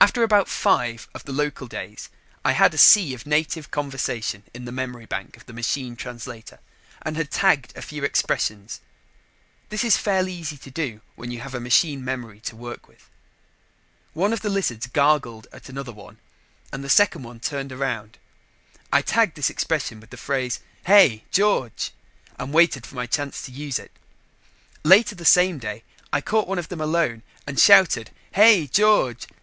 After 0.00 0.22
about 0.22 0.46
five 0.48 1.08
of 1.12 1.24
the 1.24 1.32
local 1.32 1.66
days, 1.66 2.10
I 2.44 2.52
had 2.52 2.72
a 2.72 2.78
sea 2.78 3.14
of 3.14 3.26
native 3.26 3.70
conversation 3.70 4.44
in 4.54 4.64
the 4.64 4.70
memory 4.70 5.06
bank 5.06 5.36
of 5.36 5.46
the 5.46 5.54
machine 5.54 5.96
translator 5.96 6.60
and 7.02 7.16
had 7.16 7.30
tagged 7.30 7.72
a 7.74 7.82
few 7.82 8.04
expressions. 8.04 8.80
This 9.70 9.82
is 9.84 9.96
fairly 9.96 10.32
easy 10.34 10.56
to 10.58 10.70
do 10.70 11.00
when 11.16 11.30
you 11.30 11.40
have 11.40 11.54
a 11.54 11.58
machine 11.60 12.04
memory 12.04 12.40
to 12.42 12.54
work 12.56 12.86
with. 12.88 13.08
One 14.12 14.32
of 14.32 14.40
the 14.42 14.50
lizards 14.50 14.86
gargled 14.86 15.48
at 15.50 15.68
another 15.70 15.92
one 15.92 16.18
and 16.70 16.84
the 16.84 16.90
second 16.90 17.22
one 17.24 17.40
turned 17.40 17.72
around. 17.72 18.18
I 18.92 19.00
tagged 19.02 19.34
this 19.34 19.50
expression 19.50 19.98
with 19.98 20.10
the 20.10 20.16
phrase, 20.16 20.60
"Hey, 20.86 21.24
George!" 21.32 21.90
and 22.38 22.52
waited 22.52 22.86
my 22.92 23.06
chance 23.06 23.42
to 23.42 23.52
use 23.52 23.78
it. 23.78 23.90
Later 24.84 25.16
the 25.16 25.24
same 25.24 25.58
day, 25.58 25.82
I 26.12 26.20
caught 26.20 26.46
one 26.46 26.58
of 26.58 26.68
them 26.68 26.82
alone 26.82 27.22
and 27.46 27.58
shouted 27.58 28.10
"Hey, 28.32 28.66
George!" 28.66 29.26